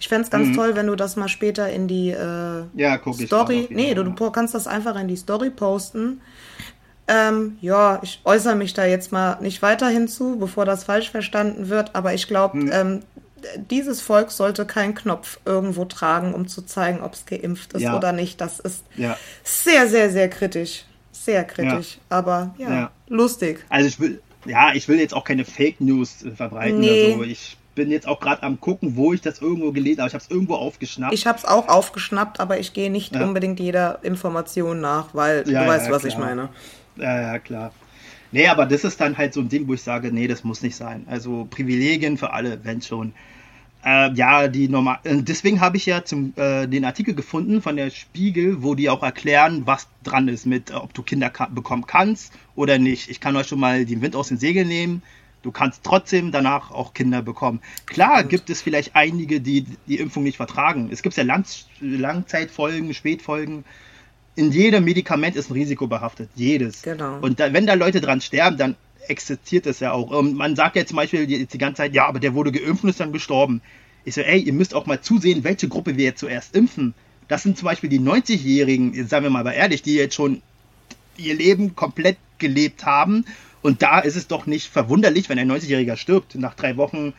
[0.00, 0.54] Ich fände es ganz mhm.
[0.54, 3.68] toll, wenn du das mal später in die äh, ja, Story.
[3.70, 6.22] Nee, du, du, kannst das einfach in die Story posten.
[7.06, 11.68] Ähm, ja, ich äußere mich da jetzt mal nicht weiter hinzu, bevor das falsch verstanden
[11.68, 12.70] wird, aber ich glaube, mhm.
[12.72, 13.00] ähm,
[13.70, 17.96] dieses Volk sollte keinen Knopf irgendwo tragen, um zu zeigen, ob es geimpft ist ja.
[17.96, 18.40] oder nicht.
[18.40, 19.18] Das ist ja.
[19.44, 20.84] sehr, sehr, sehr kritisch.
[21.12, 22.00] sehr kritisch, ja.
[22.08, 23.66] aber ja, lustig.
[23.68, 27.08] Also ich will, ja, ich will jetzt auch keine Fake News verbreiten nee.
[27.08, 27.24] oder so.
[27.24, 30.08] Ich bin jetzt auch gerade am gucken, wo ich das irgendwo gelesen habe.
[30.08, 31.14] Ich habe es irgendwo aufgeschnappt.
[31.14, 33.24] Ich habe es auch aufgeschnappt, aber ich gehe nicht ja.
[33.24, 36.50] unbedingt jeder Information nach, weil ja, du weißt, ja, was ich meine.
[36.96, 37.72] Ja, ja, klar.
[38.32, 40.60] Nee, aber das ist dann halt so ein Ding, wo ich sage, nee, das muss
[40.60, 41.06] nicht sein.
[41.08, 43.14] Also Privilegien für alle, wenn schon.
[43.82, 44.98] Äh, ja, die normal.
[45.04, 48.90] Äh, deswegen habe ich ja zum, äh, den Artikel gefunden von der Spiegel, wo die
[48.90, 53.08] auch erklären, was dran ist mit, ob du Kinder bekommen kannst oder nicht.
[53.08, 55.02] Ich kann euch schon mal den Wind aus den Segeln nehmen.
[55.42, 57.60] Du kannst trotzdem danach auch Kinder bekommen.
[57.86, 60.90] Klar gibt es vielleicht einige, die die Impfung nicht vertragen.
[60.92, 61.44] Es gibt ja Lang
[61.80, 63.64] Langzeitfolgen, Spätfolgen.
[64.36, 66.28] In jedem Medikament ist ein Risiko behaftet.
[66.34, 66.82] Jedes.
[66.82, 67.18] Genau.
[67.20, 68.76] Und da, wenn da Leute dran sterben, dann
[69.08, 70.10] existiert das ja auch.
[70.10, 72.84] Und man sagt ja zum Beispiel die, die ganze Zeit, ja, aber der wurde geimpft
[72.84, 73.62] und ist dann gestorben.
[74.04, 76.94] Ich so, ey, ihr müsst auch mal zusehen, welche Gruppe wir jetzt zuerst impfen.
[77.28, 80.42] Das sind zum Beispiel die 90-Jährigen, sagen wir mal aber ehrlich, die jetzt schon
[81.16, 83.24] ihr Leben komplett gelebt haben.
[83.62, 86.34] Und da ist es doch nicht verwunderlich, wenn ein 90-Jähriger stirbt.
[86.34, 87.14] Nach drei Wochen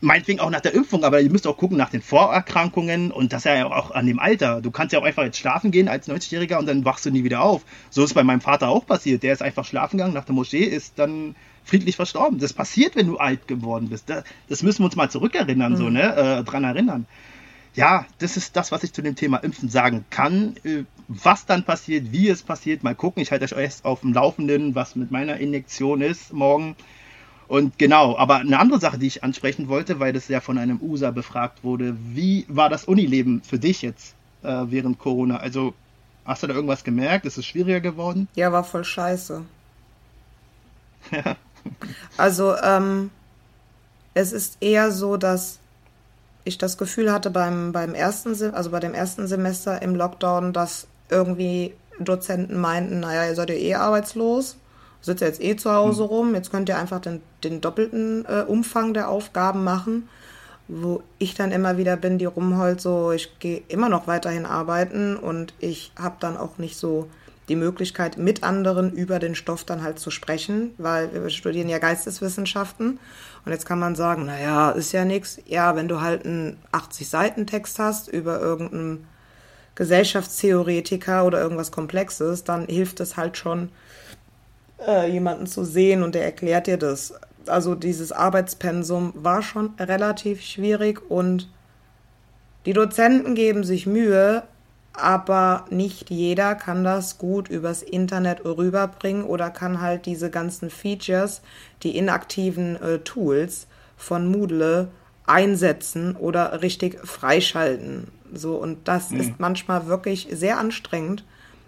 [0.00, 3.44] meinetwegen auch nach der Impfung, aber ihr müsst auch gucken nach den Vorerkrankungen und das
[3.44, 4.60] ja auch an dem Alter.
[4.60, 7.24] Du kannst ja auch einfach jetzt schlafen gehen als 90-Jähriger und dann wachst du nie
[7.24, 7.62] wieder auf.
[7.90, 9.22] So ist bei meinem Vater auch passiert.
[9.22, 12.38] Der ist einfach schlafen gegangen nach der Moschee, ist dann friedlich verstorben.
[12.38, 14.10] Das passiert, wenn du alt geworden bist.
[14.48, 15.76] Das, müssen wir uns mal zurückerinnern, mhm.
[15.76, 16.14] so, ne?
[16.14, 17.06] Äh, dran erinnern.
[17.74, 20.56] Ja, das ist das, was ich zu dem Thema Impfen sagen kann.
[20.64, 23.22] Äh, was dann passiert, wie es passiert, mal gucken.
[23.22, 26.76] Ich halte euch erst auf dem Laufenden, was mit meiner Injektion ist morgen.
[27.48, 30.80] Und genau, aber eine andere Sache, die ich ansprechen wollte, weil das ja von einem
[30.80, 35.36] USA befragt wurde, wie war das Unileben für dich jetzt äh, während Corona?
[35.38, 35.74] Also
[36.24, 37.26] hast du da irgendwas gemerkt?
[37.26, 38.28] Ist es schwieriger geworden?
[38.34, 39.42] Ja, war voll scheiße.
[42.18, 43.10] Also ähm,
[44.12, 45.60] es ist eher so, dass
[46.44, 50.86] ich das Gefühl hatte beim, beim ersten, also bei dem ersten Semester im Lockdown, dass
[51.10, 54.56] irgendwie Dozenten meinten, naja, ihr seid ja eh arbeitslos
[55.04, 56.08] sitzt jetzt eh zu Hause hm.
[56.08, 60.08] rum, jetzt könnt ihr einfach den, den doppelten äh, Umfang der Aufgaben machen.
[60.66, 65.14] Wo ich dann immer wieder bin, die rumholt, so, ich gehe immer noch weiterhin arbeiten
[65.14, 67.06] und ich habe dann auch nicht so
[67.48, 71.78] die Möglichkeit, mit anderen über den Stoff dann halt zu sprechen, weil wir studieren ja
[71.78, 72.98] Geisteswissenschaften.
[73.44, 75.38] Und jetzt kann man sagen, naja, ist ja nichts.
[75.46, 79.06] Ja, wenn du halt einen 80-Seiten-Text hast über irgendeinen
[79.74, 83.70] Gesellschaftstheoretiker oder irgendwas Komplexes, dann hilft es halt schon,
[84.86, 87.14] äh, jemanden zu sehen und der erklärt dir das.
[87.46, 91.48] Also dieses Arbeitspensum war schon relativ schwierig und
[92.66, 94.44] die Dozenten geben sich Mühe,
[94.94, 101.42] aber nicht jeder kann das gut übers Internet rüberbringen oder kann halt diese ganzen Features,
[101.82, 104.88] die inaktiven äh, Tools von Moodle
[105.26, 108.08] einsetzen oder richtig freischalten.
[108.32, 109.20] So und das mhm.
[109.20, 111.24] ist manchmal wirklich sehr anstrengend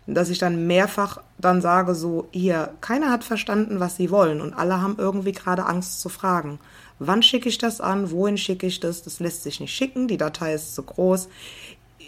[0.06, 4.54] dass ich dann mehrfach dann sage, so, hier, keiner hat verstanden, was sie wollen und
[4.54, 6.58] alle haben irgendwie gerade Angst zu fragen.
[6.98, 8.10] Wann schicke ich das an?
[8.10, 9.02] Wohin schicke ich das?
[9.02, 11.28] Das lässt sich nicht schicken, die Datei ist zu groß.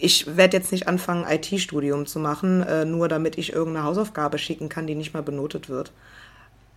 [0.01, 4.69] Ich werde jetzt nicht anfangen, IT-Studium zu machen, äh, nur damit ich irgendeine Hausaufgabe schicken
[4.69, 5.93] kann, die nicht mal benotet wird.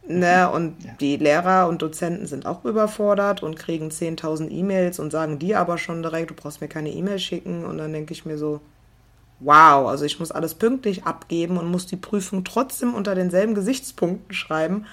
[0.08, 0.94] Ne, und ja.
[1.00, 5.78] die Lehrer und Dozenten sind auch überfordert und kriegen 10.000 E-Mails und sagen dir aber
[5.78, 7.66] schon direkt, du brauchst mir keine E-Mail schicken.
[7.66, 8.62] Und dann denke ich mir so,
[9.40, 14.34] wow, also ich muss alles pünktlich abgeben und muss die Prüfung trotzdem unter denselben Gesichtspunkten
[14.34, 14.86] schreiben.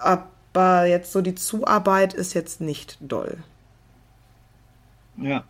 [0.00, 3.38] Aber jetzt so die Zuarbeit ist jetzt nicht doll.
[5.16, 5.44] Ja.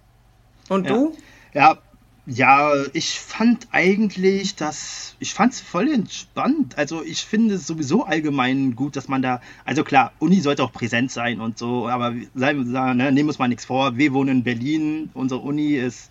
[0.69, 0.95] Und ja.
[0.95, 1.17] du?
[1.55, 1.79] Ja,
[2.27, 6.77] ja, ich fand eigentlich, dass ich fand es voll entspannt.
[6.77, 10.73] Also ich finde es sowieso allgemein gut, dass man da, also klar, Uni sollte auch
[10.73, 13.97] präsent sein und so, aber sagen, ne, nehmen wir uns mal nichts vor.
[13.97, 16.11] Wir wohnen in Berlin, unsere Uni ist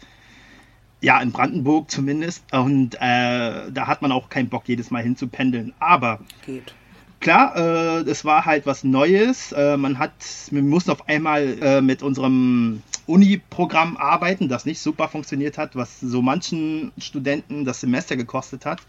[1.01, 2.43] ja, in Brandenburg zumindest.
[2.51, 5.73] Und äh, da hat man auch keinen Bock, jedes Mal hinzupendeln.
[5.79, 6.73] Aber Geht.
[7.19, 9.51] klar, äh, es war halt was Neues.
[9.51, 10.13] Äh, man hat,
[10.49, 15.99] wir mussten auf einmal äh, mit unserem Uni-Programm arbeiten, das nicht super funktioniert hat, was
[15.99, 18.81] so manchen Studenten das Semester gekostet hat.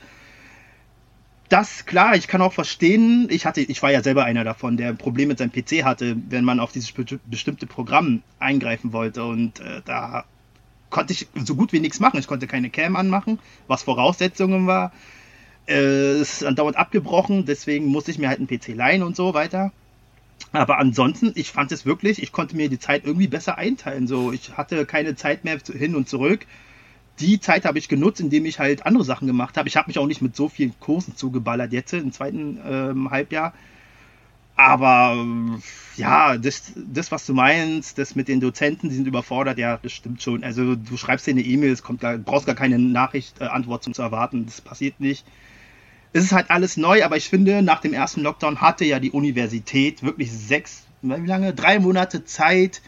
[1.49, 4.89] Das, klar, ich kann auch verstehen, ich hatte, ich war ja selber einer davon, der
[4.89, 6.93] ein Problem mit seinem PC hatte, wenn man auf dieses
[7.27, 9.25] bestimmte Programm eingreifen wollte.
[9.25, 10.25] Und äh, da
[10.91, 12.19] konnte ich so gut wie nichts machen.
[12.19, 14.93] Ich konnte keine Cam anmachen, was Voraussetzungen war.
[15.69, 19.35] Äh, es ist andauernd abgebrochen, deswegen musste ich mir halt einen PC leihen und so
[19.35, 19.73] weiter.
[20.57, 24.07] Aber ansonsten, ich fand es wirklich, ich konnte mir die Zeit irgendwie besser einteilen.
[24.07, 26.47] So, ich hatte keine Zeit mehr hin und zurück.
[27.21, 29.69] Die Zeit habe ich genutzt, indem ich halt andere Sachen gemacht habe.
[29.69, 33.53] Ich habe mich auch nicht mit so vielen Kursen zugeballert jetzt im zweiten ähm, Halbjahr.
[34.57, 35.27] Aber
[35.97, 39.93] ja, das, das, was du meinst, das mit den Dozenten, die sind überfordert, ja, das
[39.93, 40.43] stimmt schon.
[40.43, 43.85] Also du schreibst dir eine E-Mail, es kommt gar, brauchst gar keine Nachricht, äh, Antwort
[43.85, 45.27] zum zu erwarten, das passiert nicht.
[46.17, 49.11] Es ist halt alles neu, aber ich finde, nach dem ersten Lockdown hatte ja die
[49.11, 51.53] Universität wirklich sechs, wie lange?
[51.55, 52.81] Drei Monate Zeit,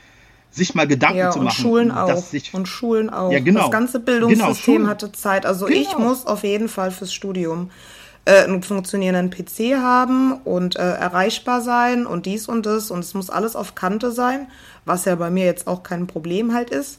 [0.50, 1.62] sich mal Gedanken ja, zu und machen.
[1.62, 2.22] Schulen auch.
[2.52, 3.30] Und Schulen auch.
[3.30, 3.62] Ja, genau.
[3.62, 5.44] Das ganze Bildungssystem Genau, hatte Zeit.
[5.44, 5.78] Also Genau.
[5.78, 7.70] ich muss auf jeden Fall fürs Studium
[8.24, 13.14] äh, einen funktionierenden PC haben und äh, erreichbar sein und dies und das und es
[13.14, 14.48] muss alles auf Kante sein,
[14.84, 16.98] was ja bei mir jetzt auch kein Problem halt ist.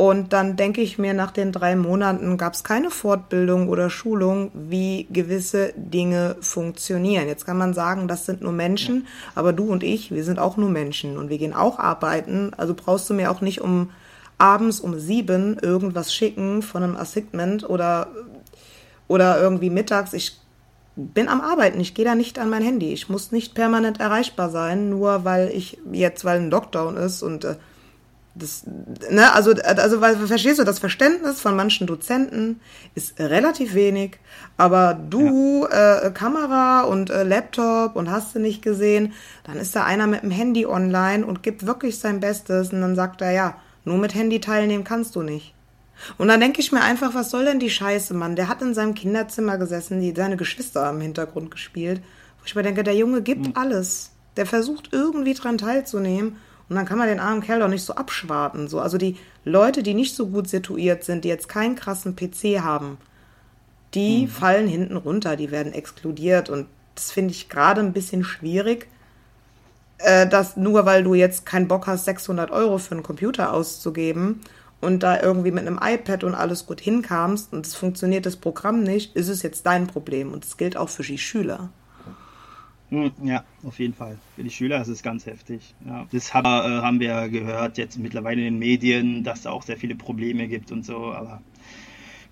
[0.00, 4.50] Und dann denke ich mir, nach den drei Monaten gab es keine Fortbildung oder Schulung,
[4.54, 7.28] wie gewisse Dinge funktionieren.
[7.28, 10.56] Jetzt kann man sagen, das sind nur Menschen, aber du und ich, wir sind auch
[10.56, 12.52] nur Menschen und wir gehen auch arbeiten.
[12.56, 13.90] Also brauchst du mir auch nicht um
[14.38, 18.08] abends um sieben irgendwas schicken von einem Assignment oder,
[19.06, 20.14] oder irgendwie mittags.
[20.14, 20.40] Ich
[20.96, 22.94] bin am Arbeiten, ich gehe da nicht an mein Handy.
[22.94, 27.44] Ich muss nicht permanent erreichbar sein, nur weil ich jetzt, weil ein Lockdown ist und
[27.44, 27.56] äh,
[28.42, 28.64] das,
[29.10, 32.60] ne, also, also, weil, verstehst du, das Verständnis von manchen Dozenten
[32.94, 34.18] ist relativ wenig,
[34.56, 39.12] aber du, äh, Kamera und äh, Laptop und hast du nicht gesehen,
[39.44, 42.96] dann ist da einer mit dem Handy online und gibt wirklich sein Bestes und dann
[42.96, 45.54] sagt er, ja, nur mit Handy teilnehmen kannst du nicht.
[46.18, 48.36] Und dann denke ich mir einfach, was soll denn die Scheiße, Mann?
[48.36, 52.00] Der hat in seinem Kinderzimmer gesessen, die, seine Geschwister haben im Hintergrund gespielt.
[52.38, 54.12] Wo ich mir denke, der Junge gibt alles.
[54.36, 56.36] Der versucht irgendwie dran teilzunehmen.
[56.70, 58.68] Und dann kann man den armen Kerl doch nicht so abschwarten.
[58.68, 58.78] So.
[58.78, 62.96] Also die Leute, die nicht so gut situiert sind, die jetzt keinen krassen PC haben,
[63.92, 66.48] die fallen hinten runter, die werden exkludiert.
[66.48, 68.86] Und das finde ich gerade ein bisschen schwierig,
[69.98, 74.40] äh, dass nur weil du jetzt keinen Bock hast, 600 Euro für einen Computer auszugeben
[74.80, 78.84] und da irgendwie mit einem iPad und alles gut hinkamst und es funktioniert das Programm
[78.84, 80.32] nicht, ist es jetzt dein Problem.
[80.32, 81.70] Und das gilt auch für die Schüler.
[82.90, 84.18] Hm, Ja, auf jeden Fall.
[84.34, 85.74] Für die Schüler ist es ganz heftig.
[85.86, 86.06] Ja.
[86.12, 89.76] Das haben, äh, haben wir gehört jetzt mittlerweile in den Medien, dass da auch sehr
[89.76, 91.12] viele Probleme gibt und so.
[91.12, 91.40] Aber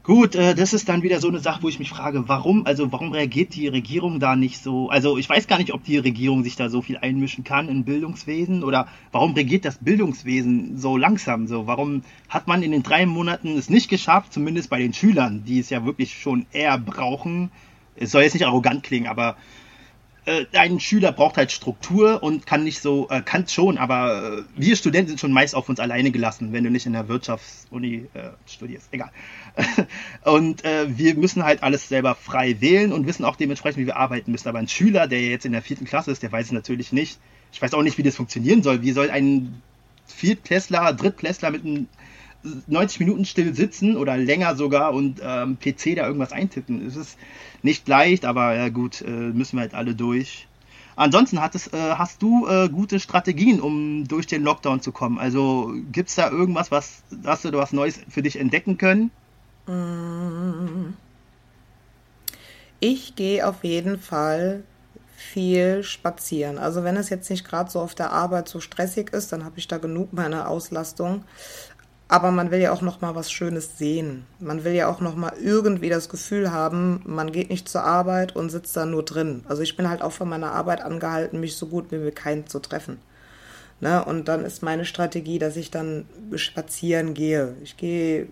[0.03, 2.91] gut, äh, das ist dann wieder so eine Sache, wo ich mich frage, warum, also
[2.93, 4.91] warum reagiert die Regierung da nicht so?
[4.91, 7.85] Also ich weiß gar nicht, ob die Regierung sich da so viel einmischen kann in
[7.85, 11.69] Bildungswesen oder warum reagiert das Bildungswesen so langsam so?
[11.69, 15.61] Warum hat man in den drei Monaten es nicht geschafft, zumindest bei den Schülern, die
[15.61, 17.51] es ja wirklich schon eher brauchen?
[17.95, 19.37] Es soll jetzt nicht arrogant klingen, aber
[20.53, 24.77] ein Schüler braucht halt Struktur und kann nicht so, äh, kann schon, aber äh, wir
[24.77, 28.31] Studenten sind schon meist auf uns alleine gelassen, wenn du nicht in der Wirtschaftsuni äh,
[28.47, 28.89] studierst.
[28.93, 29.11] Egal.
[30.25, 33.97] und äh, wir müssen halt alles selber frei wählen und wissen auch dementsprechend, wie wir
[33.97, 34.49] arbeiten müssen.
[34.49, 37.19] Aber ein Schüler, der jetzt in der vierten Klasse ist, der weiß es natürlich nicht.
[37.53, 38.83] Ich weiß auch nicht, wie das funktionieren soll.
[38.83, 39.63] Wie soll ein
[40.07, 41.89] Viertklässler, Drittklässler mit einem
[42.43, 46.87] 90 Minuten still sitzen oder länger sogar und ähm, PC da irgendwas eintippen.
[46.87, 47.19] Es ist
[47.63, 50.47] nicht leicht, aber ja gut, äh, müssen wir halt alle durch.
[50.97, 55.19] Ansonsten hattest, äh, hast du äh, gute Strategien, um durch den Lockdown zu kommen?
[55.19, 59.11] Also gibt es da irgendwas, was hast du was Neues für dich entdecken können?
[62.81, 64.65] Ich gehe auf jeden Fall
[65.17, 66.59] viel spazieren.
[66.59, 69.59] Also wenn es jetzt nicht gerade so auf der Arbeit so stressig ist, dann habe
[69.59, 71.25] ich da genug meiner Auslastung.
[72.11, 74.25] Aber man will ja auch noch mal was Schönes sehen.
[74.41, 78.35] Man will ja auch noch mal irgendwie das Gefühl haben, man geht nicht zur Arbeit
[78.35, 79.45] und sitzt da nur drin.
[79.47, 82.47] Also ich bin halt auch von meiner Arbeit angehalten, mich so gut wie mir keinen
[82.47, 82.99] zu treffen.
[83.81, 84.03] Ne?
[84.03, 87.55] Und dann ist meine Strategie, dass ich dann spazieren gehe.
[87.63, 88.29] Ich gehe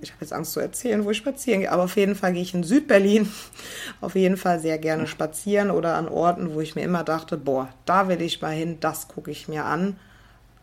[0.00, 2.42] ich habe jetzt Angst zu erzählen, wo ich spazieren gehe, aber auf jeden Fall gehe
[2.42, 3.28] ich in Südberlin
[4.00, 7.68] auf jeden Fall sehr gerne spazieren oder an Orten, wo ich mir immer dachte, boah,
[7.84, 9.96] da will ich mal hin, das gucke ich mir an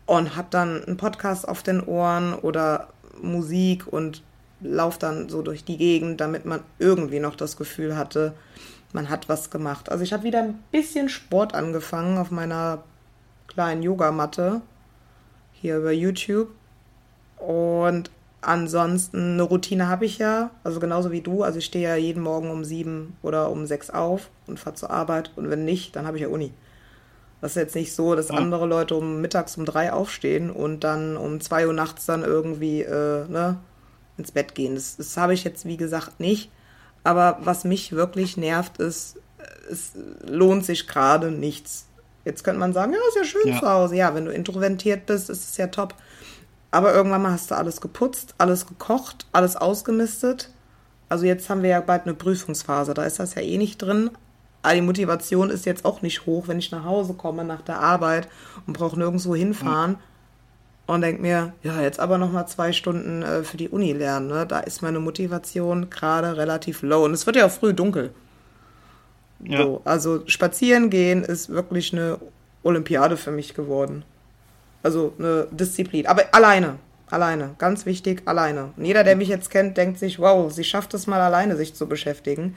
[0.06, 2.88] und habe dann einen Podcast auf den Ohren oder
[3.20, 4.22] Musik und
[4.60, 8.34] laufe dann so durch die Gegend, damit man irgendwie noch das Gefühl hatte,
[8.92, 9.90] man hat was gemacht.
[9.90, 12.84] Also ich habe wieder ein bisschen Sport angefangen auf meiner
[13.48, 14.62] kleinen Yogamatte
[15.52, 16.48] hier über YouTube
[17.38, 21.42] und ansonsten eine Routine habe ich ja, also genauso wie du.
[21.42, 24.90] Also ich stehe ja jeden Morgen um sieben oder um sechs auf und fahre zur
[24.90, 25.32] Arbeit.
[25.36, 26.52] Und wenn nicht, dann habe ich ja Uni.
[27.40, 31.16] Das ist jetzt nicht so, dass andere Leute um mittags um drei aufstehen und dann
[31.16, 33.58] um zwei Uhr nachts dann irgendwie äh, ne,
[34.16, 34.74] ins Bett gehen.
[34.74, 36.50] Das, das habe ich jetzt, wie gesagt, nicht.
[37.04, 39.16] Aber was mich wirklich nervt, ist,
[39.70, 39.92] es
[40.26, 41.86] lohnt sich gerade nichts.
[42.24, 43.60] Jetzt könnte man sagen, ja, ist ja schön Ja.
[43.60, 43.96] zu Hause.
[43.96, 45.94] Ja, wenn du introvertiert bist, ist es ja top.
[46.72, 50.50] Aber irgendwann mal hast du alles geputzt, alles gekocht, alles ausgemistet.
[51.08, 54.10] Also jetzt haben wir ja bald eine Prüfungsphase, da ist das ja eh nicht drin.
[54.66, 57.78] Aber die Motivation ist jetzt auch nicht hoch, wenn ich nach Hause komme nach der
[57.78, 58.26] Arbeit
[58.66, 59.94] und brauche nirgendwo hinfahren
[60.86, 64.26] und denke mir, ja, jetzt aber noch mal zwei Stunden äh, für die Uni lernen.
[64.26, 64.44] Ne?
[64.44, 67.04] Da ist meine Motivation gerade relativ low.
[67.04, 68.12] Und es wird ja auch früh dunkel.
[69.44, 69.62] Ja.
[69.62, 72.18] So, also spazieren gehen ist wirklich eine
[72.64, 74.04] Olympiade für mich geworden.
[74.82, 76.08] Also eine Disziplin.
[76.08, 76.80] Aber alleine.
[77.08, 77.54] Alleine.
[77.58, 78.70] Ganz wichtig, alleine.
[78.76, 81.72] Und jeder, der mich jetzt kennt, denkt sich, wow, sie schafft es mal alleine, sich
[81.74, 82.56] zu beschäftigen.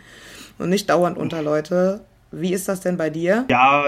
[0.59, 2.01] Und nicht dauernd unter Leute.
[2.31, 3.45] Wie ist das denn bei dir?
[3.49, 3.85] Ja,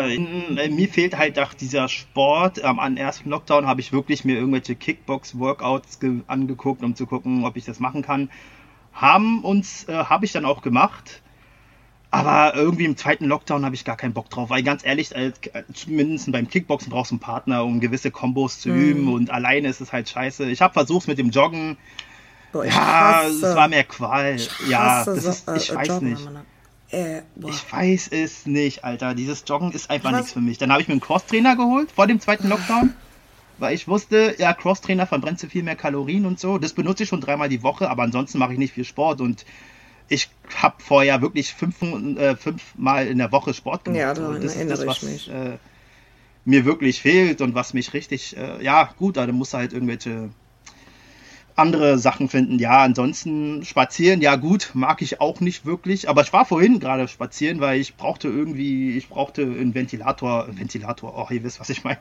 [0.69, 2.63] mir fehlt halt auch dieser Sport.
[2.63, 7.65] Am ersten Lockdown habe ich wirklich mir irgendwelche Kickbox-Workouts angeguckt, um zu gucken, ob ich
[7.65, 8.31] das machen kann.
[8.93, 11.21] Haben uns, äh, habe ich dann auch gemacht.
[12.09, 15.31] Aber irgendwie im zweiten Lockdown habe ich gar keinen Bock drauf, weil ganz ehrlich, äh,
[15.73, 18.75] zumindest beim Kickboxen brauchst du einen Partner, um gewisse Kombos zu mm.
[18.75, 20.49] üben und alleine ist es halt scheiße.
[20.51, 21.77] Ich habe versucht mit dem Joggen.
[22.51, 24.35] Boah, ja, es war mehr Qual.
[24.67, 26.29] Ja, das ist, ich äh, weiß Joggen, nicht.
[26.91, 29.15] Äh, ich weiß es nicht, Alter.
[29.15, 30.57] Dieses Joggen ist einfach nichts für mich.
[30.57, 32.93] Dann habe ich mir einen Crosstrainer geholt vor dem zweiten Lockdown,
[33.59, 36.57] weil ich wusste, ja, Crosstrainer verbrennt so viel mehr Kalorien und so.
[36.57, 39.45] Das benutze ich schon dreimal die Woche, aber ansonsten mache ich nicht viel Sport und
[40.09, 43.99] ich habe vorher wirklich fünf, äh, fünfmal in der Woche Sport gemacht.
[43.99, 45.29] Ja, daran das erinnere ist das, was, ich mich.
[45.29, 45.57] Äh,
[46.43, 50.31] mir wirklich fehlt und was mich richtig, äh, ja, gut, da muss halt irgendwelche
[51.61, 52.59] andere Sachen finden.
[52.59, 56.09] Ja, ansonsten spazieren, ja gut, mag ich auch nicht wirklich.
[56.09, 61.13] Aber ich war vorhin gerade spazieren, weil ich brauchte irgendwie, ich brauchte einen Ventilator, Ventilator,
[61.15, 61.99] oh, ihr wisst, was ich meine.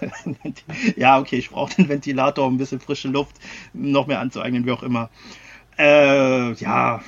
[0.96, 3.36] ja, okay, ich brauchte einen Ventilator, um ein bisschen frische Luft
[3.72, 5.08] noch mehr anzueignen, wie auch immer.
[5.78, 7.00] Äh, ja,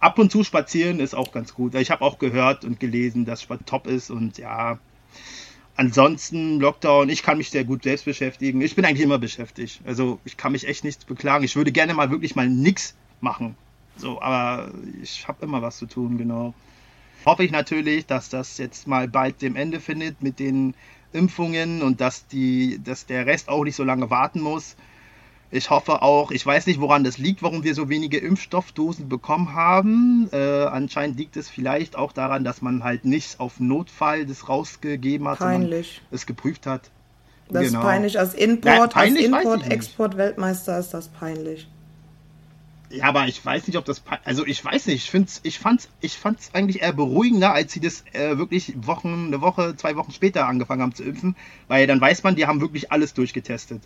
[0.00, 1.74] ab und zu spazieren ist auch ganz gut.
[1.74, 4.78] Ich habe auch gehört und gelesen, dass top ist und ja,
[5.76, 8.60] ansonsten Lockdown, ich kann mich sehr gut selbst beschäftigen.
[8.60, 9.80] Ich bin eigentlich immer beschäftigt.
[9.84, 11.44] Also ich kann mich echt nicht beklagen.
[11.44, 13.56] Ich würde gerne mal wirklich mal nichts machen.
[13.96, 16.54] So, aber ich habe immer was zu tun, genau.
[17.24, 20.74] Hoffe ich natürlich, dass das jetzt mal bald dem Ende findet mit den
[21.12, 24.76] Impfungen und dass die, dass der Rest auch nicht so lange warten muss.
[25.54, 29.52] Ich hoffe auch, ich weiß nicht, woran das liegt, warum wir so wenige Impfstoffdosen bekommen
[29.52, 30.30] haben.
[30.32, 35.28] Äh, anscheinend liegt es vielleicht auch daran, dass man halt nicht auf Notfall das rausgegeben
[35.28, 35.88] hat, peinlich.
[35.88, 36.90] sondern es geprüft hat.
[37.50, 37.80] Das genau.
[37.80, 38.18] ist peinlich.
[38.18, 41.68] Als Import, ja, peinlich als Import, Export, Weltmeister ist das peinlich.
[42.88, 44.02] Ja, aber ich weiß nicht, ob das.
[44.24, 47.80] Also ich weiß nicht, ich find's, ich fand's, ich fand's eigentlich eher beruhigender, als sie
[47.80, 51.36] das äh, wirklich Wochen, eine Woche, zwei Wochen später angefangen haben zu impfen,
[51.68, 53.82] weil dann weiß man, die haben wirklich alles durchgetestet.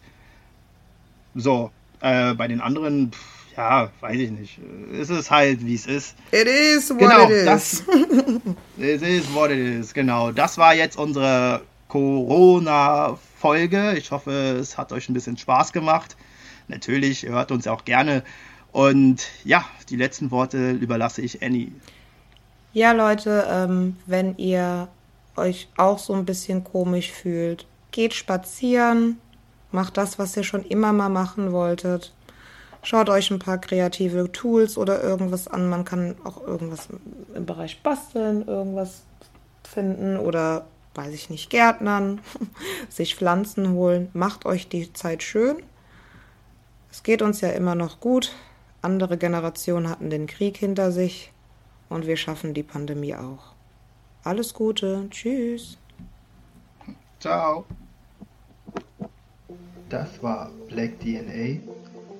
[1.36, 1.70] So,
[2.00, 4.60] äh, bei den anderen, pff, ja, weiß ich nicht.
[4.92, 6.16] Es ist halt, wie es ist.
[6.30, 7.44] It is what genau, it is.
[7.44, 7.80] Das,
[8.78, 10.32] it is what it is, genau.
[10.32, 13.94] Das war jetzt unsere Corona-Folge.
[13.96, 16.16] Ich hoffe, es hat euch ein bisschen Spaß gemacht.
[16.68, 18.22] Natürlich, ihr hört uns auch gerne.
[18.72, 21.72] Und ja, die letzten Worte überlasse ich Annie.
[22.74, 24.88] Ja, Leute, ähm, wenn ihr
[25.36, 29.18] euch auch so ein bisschen komisch fühlt, geht spazieren,
[29.72, 32.12] Macht das, was ihr schon immer mal machen wolltet.
[32.82, 35.68] Schaut euch ein paar kreative Tools oder irgendwas an.
[35.68, 36.88] Man kann auch irgendwas
[37.34, 39.02] im Bereich Basteln, irgendwas
[39.64, 42.20] finden oder, weiß ich nicht, Gärtnern,
[42.88, 44.08] sich Pflanzen holen.
[44.12, 45.56] Macht euch die Zeit schön.
[46.90, 48.32] Es geht uns ja immer noch gut.
[48.82, 51.32] Andere Generationen hatten den Krieg hinter sich
[51.88, 53.52] und wir schaffen die Pandemie auch.
[54.22, 55.08] Alles Gute.
[55.10, 55.76] Tschüss.
[57.20, 57.64] Ciao.
[59.88, 61.60] Das war Black DNA.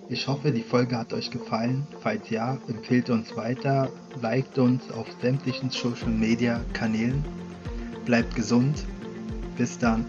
[0.09, 1.87] Ich hoffe, die Folge hat euch gefallen.
[2.01, 3.91] Falls ja, empfehlt uns weiter,
[4.23, 7.25] liked uns auf sämtlichen Social Media Kanälen.
[8.05, 8.85] Bleibt gesund.
[9.57, 10.05] Bis dann.